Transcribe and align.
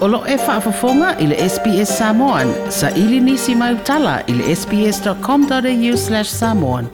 Olo 0.00 0.22
e 0.26 0.36
whaafafonga 0.36 1.18
i 1.18 1.26
le 1.26 1.36
SPS 1.48 1.98
Samoan. 1.98 2.54
Sa 2.70 2.88
ili 2.90 3.20
nisi 3.20 3.54
mai 3.54 3.74
utala 3.74 4.20
i 4.26 4.32
le 4.32 4.54
sps.com.au 4.56 5.96
slash 5.96 6.30
samoan. 6.30 6.86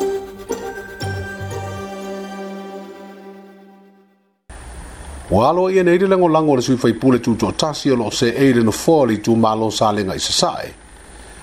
Wa 5.30 5.48
alo 5.48 5.68
i 5.70 5.78
ene 5.78 5.94
ili 5.94 6.06
lango 6.08 6.28
lango 6.28 6.56
le 6.56 6.62
sui 6.62 6.76
faipule 6.76 7.18
tu 7.22 7.34
tō 7.38 7.52
tasi 7.52 7.92
olo 7.94 8.10
se 8.10 8.28
eile 8.34 8.62
no 8.62 8.72
fōli 8.74 9.20
tu 9.22 9.36
malo 9.36 9.70
sa 9.70 9.92
lenga 9.92 10.14
i 10.14 10.20
sasae. 10.20 10.74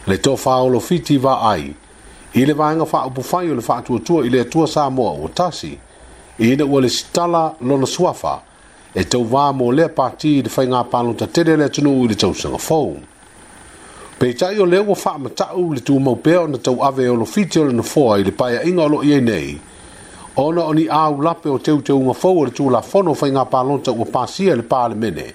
Le 0.08 0.18
tō 0.20 0.36
whaolo 0.46 0.80
fiti 0.80 1.18
wa 1.18 1.38
ai. 1.54 1.70
Ile 2.34 2.54
vāenga 2.60 2.86
wha 2.92 3.06
upu 3.08 3.22
whai 3.30 3.48
o 3.52 3.56
le 3.56 3.64
wha 3.68 3.78
atua 3.78 4.00
tua 4.00 4.26
i 4.26 4.30
le 4.30 4.42
atua 4.44 4.68
Samoa 4.68 5.12
o 5.24 5.28
tasi. 5.34 5.78
Ine 6.40 6.64
ua 6.64 6.82
le 6.82 6.90
sitala 6.90 7.54
lona 7.62 7.86
suafa. 7.88 8.28
Ile 8.44 8.52
e 8.94 9.04
tau 9.10 9.26
wā 9.26 9.48
mō 9.58 9.72
lea 9.74 9.90
pāti 9.94 10.36
i 10.40 10.44
te 10.46 10.52
whai 10.54 10.68
ngā 10.70 10.84
pālo 10.90 11.14
ta 11.18 11.26
tere 11.34 11.56
lea 11.58 11.70
tunu 11.74 11.94
i 12.04 12.10
le 12.12 12.18
tau 12.22 12.36
sanga 12.38 12.60
fōu. 12.62 12.92
Pei 14.20 14.34
tai 14.38 14.54
o 14.62 14.66
leo 14.70 14.84
wha 14.92 15.14
ama 15.16 15.30
tau 15.34 15.72
le 15.74 15.82
tū 15.82 15.96
mau 16.00 16.14
pēo 16.22 16.44
na 16.52 16.58
tau 16.62 16.84
ave 16.86 17.08
o 17.10 17.16
lo 17.18 17.26
fiti 17.26 17.58
o 17.60 17.64
le 17.68 17.74
na 17.74 17.82
fōa 17.84 18.20
i 18.22 18.28
le 18.28 18.32
paia 18.38 18.60
inga 18.70 18.86
o 18.86 18.90
lo 18.94 19.00
i 19.04 19.16
e 19.18 19.22
nei. 19.26 19.54
Ona 20.44 20.66
o 20.70 20.74
ni 20.78 20.86
āu 20.90 21.22
lape 21.26 21.50
o 21.50 21.58
teu 21.58 21.82
teu 21.86 22.00
ngā 22.06 22.14
fōu 22.18 22.46
le 22.46 22.54
tū 22.58 22.70
la 22.74 22.82
fono 22.86 23.14
whai 23.18 23.32
ngā 23.34 23.48
pālo 23.54 23.78
ta 23.86 23.92
ua 23.94 24.06
pāsia 24.14 24.56
le 24.58 24.64
pāle 24.70 24.96
mene. 24.98 25.26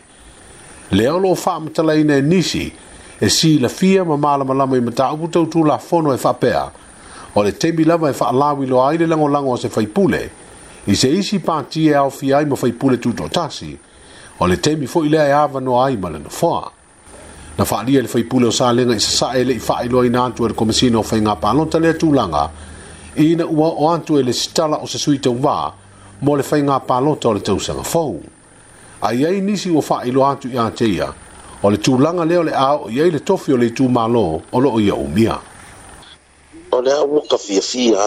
Leo 0.94 1.18
lo 1.18 1.34
wha 1.34 1.54
ama 1.56 1.70
tala 1.74 1.94
i 1.98 2.04
nei 2.06 2.22
nisi 2.22 2.64
e 3.18 3.28
si 3.28 3.58
la 3.58 3.68
fia 3.68 4.04
ma 4.04 4.16
mālama 4.16 4.54
lama 4.54 4.76
i 4.76 4.80
mata 4.80 5.10
upu 5.14 5.28
tau 5.28 5.46
tū 5.50 5.66
la 5.66 5.78
fono 5.82 6.14
e 6.14 6.16
wha 6.22 6.34
pēa. 6.38 6.64
O 7.34 7.42
le 7.42 7.52
tebi 7.56 7.84
lama 7.84 8.08
e 8.10 8.14
wha 8.20 8.30
alawi 8.30 8.66
lo 8.70 8.84
aile 8.86 9.06
lango 9.06 9.26
lango 9.28 9.56
se 9.56 9.66
whai 9.74 9.86
pule. 9.86 10.18
Pei 10.28 10.47
i 10.88 10.96
se 10.96 11.10
isi 11.12 11.36
pāti 11.44 11.82
e 11.90 11.94
au 11.94 12.08
fia 12.10 12.38
ima 12.40 12.56
fai 12.56 12.72
pule 12.72 12.96
tūto 12.96 13.26
tasi, 13.32 13.74
o 14.40 14.46
le 14.48 14.56
temi 14.56 14.86
fo 14.88 15.02
i 15.04 15.10
lea 15.12 15.26
e 15.28 15.32
awa 15.36 15.60
no 15.60 15.80
ai 15.82 15.96
ma 16.00 16.08
lana 16.10 16.30
fua. 16.32 16.62
Na 17.58 17.64
wha 17.66 17.82
lia 17.84 18.00
le 18.02 18.08
fai 18.08 18.24
pule 18.24 18.48
o 18.48 18.52
sā 18.54 18.70
lenga 18.72 18.94
i 18.96 19.00
sasa 19.04 19.32
e 19.36 19.44
le 19.44 19.58
i 19.58 19.60
wha 19.60 19.82
iloa 19.84 20.06
i 20.06 20.10
na 20.14 20.24
atua 20.30 20.48
le 20.48 20.54
komisina 20.56 20.96
o 21.00 21.02
fai 21.04 21.20
ngā 21.20 21.34
pālonta 21.42 21.80
lea 21.82 21.92
tūlanga, 22.00 22.46
i 23.20 23.34
na 23.36 23.44
ua 23.50 23.68
o 23.76 23.88
antu 23.92 24.16
e 24.16 24.22
le 24.24 24.32
sitala 24.32 24.78
o 24.80 24.86
se 24.88 24.98
sui 25.02 25.18
tau 25.20 25.36
wā, 25.44 25.56
mo 26.24 26.36
le 26.40 26.46
fai 26.46 26.62
ngā 26.64 26.80
pālonta 26.88 27.28
o 27.28 27.34
le 27.36 27.44
tausanga 27.44 27.84
fau. 27.84 28.16
A 29.04 29.12
iai 29.12 29.42
nisi 29.44 29.68
o 29.74 29.82
wha 29.84 30.00
iloa 30.08 30.32
atu 30.38 30.48
i 30.48 30.56
a 30.56 30.70
teia, 30.70 31.10
o 31.60 31.68
le 31.70 31.82
tūlanga 31.84 32.24
leo 32.26 32.46
le 32.48 32.54
ao 32.56 32.88
i 32.88 33.02
ai 33.04 33.10
le 33.12 33.20
tofi 33.20 33.52
o 33.52 33.58
le 33.60 33.68
tū 33.76 33.90
mālo 33.92 34.24
o 34.52 34.62
lo 34.64 34.72
o 34.78 34.80
ia 34.80 34.94
umia. 34.96 35.36
O 36.72 36.80
le 36.80 36.94
au 36.96 37.20
ka 37.28 37.36
fia 37.42 37.60
fia, 37.64 38.06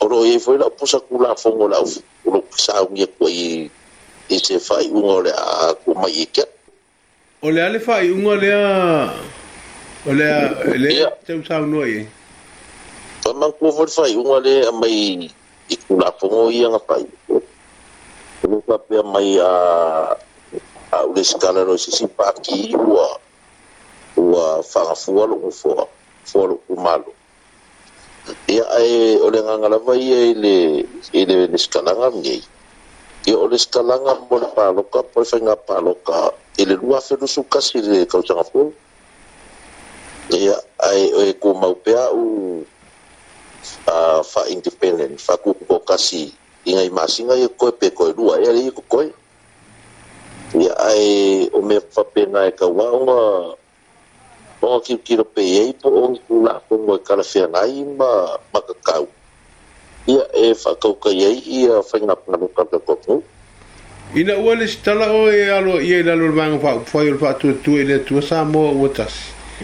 o 0.00 0.24
e 0.26 0.38
foi 0.38 0.56
la 0.58 0.70
pusa 0.70 0.98
kula 1.00 1.34
fongo 1.36 1.68
la 1.68 1.78
o 1.78 1.86
lo 2.32 2.40
pusa 2.48 2.72
ngi 2.90 3.04
ko 3.18 3.24
i 3.28 3.70
e 4.32 4.38
se 4.44 4.54
fai 4.66 4.84
unga 4.96 5.16
le 5.24 5.32
a 5.32 5.74
ko 5.82 5.90
mai 6.00 6.22
ke 6.34 6.44
o 7.44 7.50
le 7.54 7.60
ale 7.66 7.78
fai 7.86 8.06
unga 8.16 8.34
le 8.40 8.50
a 8.70 8.72
o 10.08 10.12
le 10.18 10.24
a 10.36 10.38
e 10.72 10.76
le 10.82 10.90
te 11.26 11.32
usa 11.40 11.56
no 11.70 11.80
e 11.84 11.98
pa 13.22 13.30
man 13.38 13.52
fai 13.96 14.10
unga 14.20 14.36
le 14.46 14.54
a 14.66 14.72
mai 14.72 15.28
i 15.68 15.74
kula 15.84 16.08
fongo 16.18 16.42
i 16.50 16.60
nga 16.70 16.78
fai 16.88 17.02
o 17.28 18.48
le 18.48 18.56
pa 18.86 18.98
mai 19.12 19.30
a 19.36 20.16
a 20.92 21.04
o 21.04 21.10
skala 21.30 21.60
lo 21.68 21.74
si 21.82 21.90
si 21.96 22.04
ua 22.92 23.08
ua 24.30 24.44
fa 24.70 24.80
fa 24.94 25.12
lo 25.28 25.36
fo 25.60 25.74
fo 26.30 26.42
lo 26.48 26.56
malo 26.84 27.12
ya 28.46 28.64
ai 28.78 29.18
oleh 29.20 29.40
ngang 29.42 29.64
lawa 29.66 29.92
ia 29.96 30.30
ile 30.36 30.86
ile 31.14 31.36
ni 31.50 31.58
skalang 31.58 32.18
ni 32.22 32.38
ia 33.28 33.36
oleh 33.36 33.58
skalang 33.58 34.06
mon 34.28 34.44
pa 34.54 34.70
loka 34.72 35.00
pa 35.04 35.20
sanga 35.26 35.54
pa 35.58 35.78
loka 35.82 36.30
ile 36.58 36.78
dua 36.78 36.98
fedu 37.02 37.26
suka 37.26 37.58
sire 37.62 38.06
kau 38.06 38.22
sanga 38.22 38.44
pul 38.52 38.68
ia 40.34 40.54
ai 40.88 41.02
oi 41.20 41.28
ku 41.42 41.50
mau 41.60 41.74
pe 41.84 41.92
au 42.12 42.22
a 43.86 44.20
ah, 44.20 44.20
fa 44.30 44.40
independent 44.54 45.14
fa 45.26 45.34
ku 45.42 45.50
ko 45.68 45.76
kasi 45.90 46.32
ingai 46.70 46.88
masinga 46.98 47.34
ye 47.42 47.48
ko 47.58 47.66
pe 47.80 47.86
ko 47.96 48.02
dua 48.14 48.34
ya 48.44 48.50
ko 48.76 48.82
ko 48.92 48.98
ya 50.64 50.72
ai 50.90 51.04
o 51.52 51.58
me 51.68 51.76
fa 51.94 52.02
pe 52.12 52.22
na 52.32 52.40
ka 52.58 52.66
wa 52.78 52.88
o 54.62 54.80
ki 54.80 54.98
kira 55.02 55.22
ro 55.24 55.24
pe 55.24 55.74
orang 55.80 55.80
po 55.80 55.88
o 55.88 56.12
ki 56.14 56.44
la 56.44 56.54
po 56.68 56.74
mo 56.78 56.96
ka 56.98 57.14
la 57.16 59.06
ia 60.06 60.22
e 60.32 60.54
fa 60.54 60.70
ka 60.80 60.88
u 60.88 60.94
ia 61.12 61.82
fa 61.88 61.96
na 62.00 62.14
na 62.28 62.36
mo 62.40 62.46
ka 62.48 62.62
ka 62.70 62.78
ina 64.14 64.34
o 64.36 64.54
le 64.54 64.64
eh, 64.64 64.68
stala 64.68 65.12
o 65.12 65.28
e 65.30 65.48
alo 65.50 65.78
ye 65.80 66.02
la 66.02 66.14
lo 66.14 66.32
ma 66.32 66.58
fa 66.58 66.80
fa 66.80 67.02
yo 67.04 67.16
fa 67.16 67.32
tu 67.34 67.54
tu 67.62 67.76
e 67.78 67.84
le 67.84 68.02
tu 68.04 68.20
sa 68.20 68.42
mo 68.44 68.72
o 68.82 68.88
tas 68.88 69.12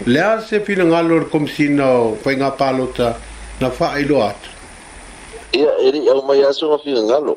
le 0.05 0.19
a 0.21 0.39
se 0.41 0.59
fi 0.59 0.73
nga 0.75 1.01
lo 1.01 1.25
kom 1.29 1.47
si 1.47 1.67
na 1.69 2.13
fa 2.21 2.31
nga 2.31 2.71
lo 2.71 2.85
ta 2.95 3.17
na 3.59 3.69
fa 3.69 3.97
i 3.99 4.05
ia 4.07 5.71
e 5.83 5.89
ri 5.91 6.07
o 6.09 6.21
ma 6.21 6.33
ya 6.35 6.51
so 6.53 6.77
fi 6.77 6.93
nga 6.93 7.17
lo 7.19 7.35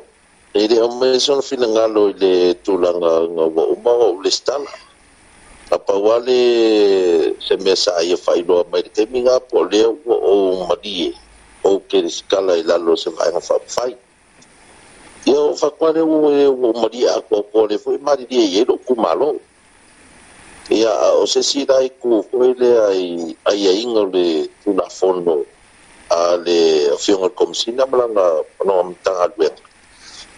e 0.53 0.67
ri 0.67 0.77
o 0.79 0.87
so 1.19 1.41
fi 1.41 1.55
lo 1.57 2.07
le 2.21 2.53
tu 2.63 2.77
la 2.77 2.91
nga 2.95 3.11
nga 3.27 3.43
o 3.45 4.21
apaua 5.75 6.15
le 6.27 6.41
se 7.45 7.53
mea 7.63 7.73
saʻaia 7.85 8.17
faailoa 8.25 8.67
mai 8.71 8.81
le 8.85 8.89
taimiga 8.95 9.35
po 9.47 9.55
o 9.63 9.63
lea 9.71 9.87
ua 10.07 10.15
ou 10.31 10.39
malie 10.67 11.09
ou 11.67 11.75
kelesikala 11.89 12.53
i 12.59 12.63
lalo 12.69 12.91
se 13.03 13.09
vaega 13.17 13.39
faapafai 13.47 13.91
ia 15.29 15.39
o 15.49 15.53
faakua 15.61 15.89
le 15.95 16.01
ua 16.11 16.29
e 16.43 16.47
ua 16.61 16.67
ou 16.71 16.75
malie 16.83 17.07
akuakoa 17.19 17.63
le 17.71 17.75
foʻi 17.83 17.97
malilie 18.07 18.43
iai 18.53 18.65
loo 18.69 18.79
kumālou 18.87 19.35
ia 20.79 20.91
o 21.23 21.23
se 21.31 21.39
sila 21.49 21.75
iku 21.89 22.09
foʻi 22.29 22.49
lea 22.61 22.81
ai 22.91 23.03
aiaiga 23.55 23.99
o 24.11 24.11
le 24.13 24.25
tulafono 24.63 25.35
a 26.19 26.35
le 26.45 26.57
afioga 26.99 27.27
le 27.31 27.35
komisina 27.39 27.83
ma 27.89 27.95
laga 28.03 28.25
manoga 28.59 28.83
matagaluega 28.91 29.61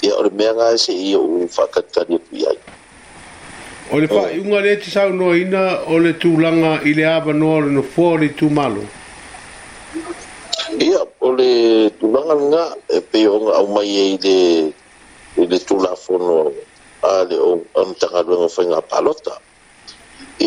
ia 0.06 0.12
o 0.14 0.22
le 0.30 0.30
mea 0.38 0.52
gae 0.58 0.76
seʻia 0.86 1.18
ou 1.24 1.30
faakalikali 1.56 2.16
atu 2.22 2.30
i 2.38 2.44
ai 2.52 2.58
O 3.96 4.00
le 4.02 4.08
fai 4.10 4.40
oh. 4.40 4.42
unga 4.42 4.60
le 4.66 4.74
te 4.82 4.90
sau 4.90 5.12
noa 5.14 5.36
ina 5.38 5.60
o 5.94 6.00
le 6.02 6.16
tūlanga 6.18 6.72
i 6.90 6.96
le 6.98 7.04
aba 7.06 7.34
noa 7.38 7.60
le 7.62 7.70
no 7.76 7.84
fōri 7.86 8.32
tū 8.40 8.48
malo? 8.50 8.82
Ia, 10.82 11.02
o 11.22 11.30
le 11.38 11.92
tūlanga 12.02 12.38
nga 12.48 12.64
e 12.98 13.02
pei 13.14 13.28
honga 13.30 13.52
au 13.60 13.68
mai 13.76 13.92
e 13.92 14.06
i 14.16 14.16
le 14.24 14.34
i 15.44 15.46
le 15.52 15.60
tūla 15.70 15.92
fono 16.06 16.40
a 17.06 17.12
le 17.30 17.38
o 17.50 17.52
anutanga 17.84 18.26
lua 18.26 18.40
ngā 18.42 18.50
whainga 18.56 18.82
palota. 18.96 19.38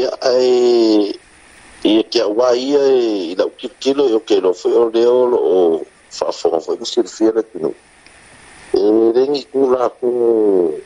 Ia, 0.01 0.11
ai, 0.33 1.15
e 1.87 1.95
kia 2.11 2.27
wā 2.41 2.51
ia 2.59 2.83
e 2.83 3.07
i 3.29 3.39
lau 3.39 3.53
kipkilo 3.63 4.09
i 4.11 4.17
e 4.17 4.19
o 4.19 4.25
kei 4.29 4.43
lo 4.43 4.57
fai 4.65 4.75
o 4.83 4.89
le 4.91 5.07
o 5.07 5.23
o 5.39 5.55
whafonga 6.19 6.61
fai 6.67 6.77
musir 6.83 7.07
fiera 7.07 7.47
tino. 7.53 7.71
E 8.75 8.83
rengi 9.15 9.47
kūla 9.55 9.93
kūla 10.03 10.86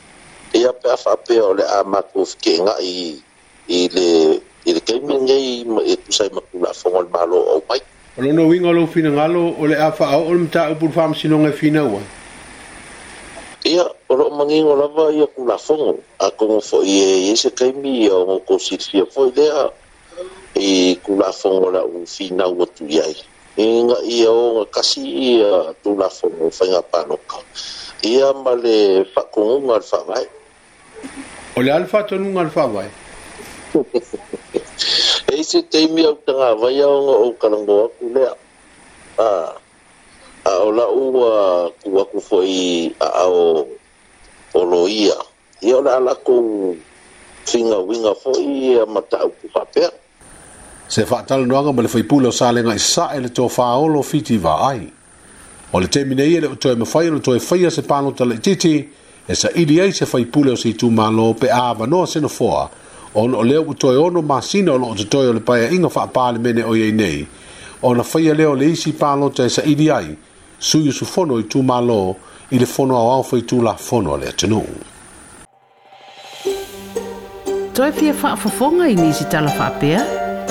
ia 0.53 0.71
pe 0.75 0.87
a 0.91 0.97
fape 0.99 1.39
o 1.41 1.53
le 1.55 1.63
a 1.63 1.79
maku 1.87 2.25
fike 2.27 2.59
nga 2.63 2.75
i 2.83 3.15
i 3.71 3.79
le 3.95 4.07
i 4.67 4.71
le 4.75 4.81
kemi 4.87 5.15
ngai 5.25 5.47
e 5.87 5.93
kusai 6.03 6.29
maku 6.35 6.55
na 6.63 6.71
fongo 6.79 7.01
le 7.07 7.09
malo 7.15 7.39
o 7.53 7.55
mai 7.69 7.79
o 8.17 8.21
lono 8.25 8.43
winga 8.51 8.71
lo 8.77 8.83
fina 8.93 9.09
ngalo 9.15 9.43
o 9.55 9.63
le 9.69 9.75
a 9.79 9.89
fa 9.97 10.05
a 10.11 10.17
o 10.19 10.27
le 10.35 10.41
mta 10.45 10.61
e 10.75 10.75
pul 10.79 10.91
fam 10.97 11.11
sino 11.19 11.35
ngai 11.41 11.53
e 11.55 11.55
fina 11.61 11.81
ua 11.91 12.01
ia 13.73 13.85
o 13.87 14.13
lo 14.19 14.25
mangi 14.37 14.57
ngo 14.65 14.73
lava 14.81 15.05
ia 15.17 15.25
ku 15.33 15.39
na 15.49 15.55
fongo 15.67 15.91
a 16.19 16.27
kongo 16.37 16.59
fo 16.69 16.77
i 16.83 16.99
e 17.09 17.13
i 17.31 17.37
se 17.41 17.49
kemi 17.59 17.91
i 18.03 18.07
a 18.11 18.15
ongo 18.21 18.37
kosi 18.47 18.75
fia 18.87 19.05
fo 19.13 19.21
i 19.31 19.31
lea 19.37 19.63
i 20.59 20.99
ku 21.03 21.11
na 21.19 21.29
fongo 21.41 21.67
la 21.75 21.79
u 21.93 21.97
fina 22.15 22.43
ua 22.55 22.65
tu 22.75 22.83
iai 22.95 23.15
inga 23.63 23.97
e 24.03 24.09
ia 24.19 24.27
o 24.27 24.59
nga 24.59 24.65
kasi 24.83 24.99
ia 25.31 25.51
tu 25.81 25.89
na 25.99 26.07
fongo 26.17 26.45
fai 26.57 26.67
ngapano 26.75 27.15
ka 27.29 27.39
ia 28.13 28.27
male 28.43 28.75
fakungu 29.15 29.57
ngal 29.67 29.83
fawai 29.91 30.25
O 31.57 31.61
le 31.61 31.71
alfa 31.75 32.03
tonu 32.09 32.31
ngā 32.31 32.43
alfa 32.45 32.65
wai? 32.73 32.87
Eise 35.31 35.61
teimi 35.71 36.05
au 36.07 36.15
tanga 36.27 36.51
wai 36.61 36.77
au 36.85 36.93
ngā 37.07 37.15
au 37.25 37.31
karango 37.43 37.77
aku 37.87 38.11
lea. 38.15 38.29
A, 39.19 39.27
a 40.49 40.53
o 40.65 40.69
la 40.77 40.85
ua 40.87 41.33
ku 41.81 41.97
aku 42.03 42.17
fwai 42.27 42.93
a 43.01 43.09
au 43.25 43.65
o 44.55 44.65
loia. 44.73 45.17
Ia 45.63 45.77
o 45.77 45.81
la 45.85 45.97
alako 45.99 46.37
finga 47.45 47.79
winga 47.89 48.13
fwai 48.23 48.77
a 48.79 48.85
mata 48.95 49.19
au 49.25 49.31
ku 49.41 49.49
fapea. 49.53 49.91
Se 50.91 51.03
fa 51.07 51.21
tal 51.27 51.45
no 51.47 51.57
anga 51.57 51.87
fai 51.87 52.03
pulo 52.03 52.31
sale 52.31 52.61
le 52.61 52.67
nga 52.67 52.75
isa 52.75 53.09
ele 53.15 53.29
to 53.29 53.47
fa 53.49 53.75
olo 53.77 54.01
fiti 54.01 54.37
va 54.37 54.55
ai. 54.71 54.87
O 55.73 55.79
le 55.79 55.87
te 55.87 55.99
ele 56.01 56.47
to 56.55 56.71
e 56.71 56.75
me 56.75 57.19
to 57.19 57.35
e 57.35 57.39
fai 57.39 57.69
se 57.71 57.81
pano 57.81 58.11
tala 58.11 58.35
i 58.35 58.39
titi 58.39 59.00
e 59.27 59.35
sa 59.35 59.49
ili 59.55 59.79
ai 59.81 59.91
se 59.91 60.05
fai 60.05 60.25
pule 60.25 60.51
o 60.51 60.55
se 60.55 60.69
itu 60.69 60.89
malo 60.89 61.33
pe 61.33 61.49
a 61.49 61.73
vanoa 61.73 62.07
seno 62.07 62.27
foa 62.27 62.69
ono 63.13 63.37
o 63.37 63.43
leo 63.43 63.61
utoe 63.61 63.95
ono 63.97 64.21
masina 64.21 64.73
ono 64.73 64.87
o 64.89 64.95
te 64.95 65.05
toi 65.07 65.27
o 65.27 65.33
le 65.33 65.39
paia 65.39 65.69
inga 65.69 65.89
faa 65.89 66.07
pale 66.07 66.39
mene 66.39 66.63
o 66.65 66.75
iei 66.75 66.91
nei 66.91 67.27
ona 67.81 68.03
faia 68.03 68.33
leo 68.33 68.53
le 68.55 68.65
isi 68.65 68.91
palo 68.93 69.29
tae 69.29 69.49
sa 69.49 69.61
ili 69.63 69.89
ai 69.89 70.17
sui 70.57 70.91
su 70.91 71.05
fono 71.05 71.37
itu 71.39 71.61
malo 71.61 72.15
i 72.49 72.57
le 72.59 72.65
fono 72.65 72.95
au 72.97 73.09
au 73.11 73.23
fai 73.23 73.41
tu 73.45 73.61
la 73.61 73.73
fono 73.75 74.17
le 74.17 74.27
atinu 74.27 74.63
Toi 77.73 77.91
pia 77.93 78.13
faa 78.13 78.35
fafonga 78.35 78.87
i 78.87 78.95
nisi 78.95 79.25
tala 79.29 79.49
faa 79.49 79.69
pia 79.79 80.01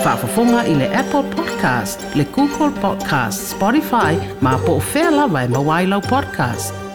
faa 0.02 0.17
fafonga 0.17 0.64
i 0.67 0.75
le 0.76 0.88
Apple 0.94 1.26
Podcast 1.37 2.06
le 2.14 2.26
Google 2.34 2.70
Podcast 2.81 3.50
Spotify 3.55 4.14
ma 4.38 4.56
po 4.56 4.78
fela 4.81 5.26
vai 5.26 5.44
e 5.44 5.49
mawailau 5.49 6.00
podcast 6.00 6.89